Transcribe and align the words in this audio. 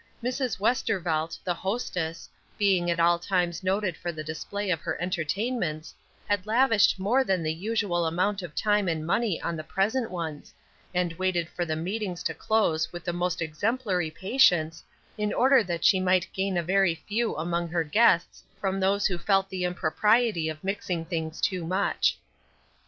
Mrs. 0.23 0.57
Westervelt, 0.59 1.37
the 1.43 1.53
hostess, 1.53 2.27
being 2.57 2.89
at 2.89 2.99
all 2.99 3.19
times 3.19 3.61
noted 3.63 3.95
for 3.95 4.11
the 4.11 4.23
display 4.23 4.71
of 4.71 4.79
her 4.81 4.99
entertainments, 4.99 5.93
had 6.27 6.47
lavished 6.47 6.97
more 6.97 7.23
than 7.23 7.43
the 7.43 7.53
usual 7.53 8.07
amount 8.07 8.41
of 8.41 8.55
time 8.55 8.87
and 8.87 9.05
money 9.05 9.39
on 9.43 9.55
the 9.55 9.63
present 9.63 10.09
ones, 10.09 10.55
and 10.91 11.13
waited 11.19 11.47
for 11.49 11.65
the 11.65 11.75
meetings 11.75 12.23
to 12.23 12.33
close 12.33 12.91
with 12.91 13.03
the 13.03 13.13
most 13.13 13.43
exemplary 13.43 14.09
patience, 14.09 14.83
in 15.19 15.31
order 15.33 15.63
that 15.63 15.85
she 15.85 15.99
might 15.99 16.27
gain 16.33 16.57
a 16.57 16.63
very 16.63 16.95
few 16.95 17.35
among 17.37 17.67
her 17.67 17.83
guests 17.83 18.43
from 18.59 18.79
those 18.79 19.05
who 19.05 19.19
felt 19.19 19.49
the 19.49 19.63
impropriety 19.65 20.49
of 20.49 20.63
mixing 20.63 21.05
things 21.05 21.39
too 21.39 21.63
much. 21.63 22.17